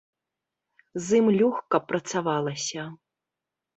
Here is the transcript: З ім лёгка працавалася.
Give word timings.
З 1.07 1.21
ім 1.21 1.25
лёгка 1.39 1.83
працавалася. 1.93 2.81